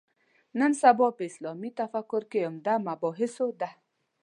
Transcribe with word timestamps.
نن 0.59 0.71
سبا 0.81 1.07
په 1.17 1.21
اسلامي 1.29 1.69
تفکر 1.81 2.23
کې 2.31 2.39
عمده 2.47 2.73
مباحثو 2.87 3.47
ده. 3.59 3.69